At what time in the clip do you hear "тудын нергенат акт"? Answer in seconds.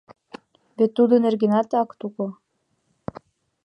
0.97-1.99